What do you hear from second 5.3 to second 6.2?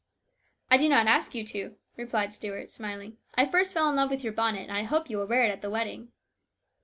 it at the wedding.'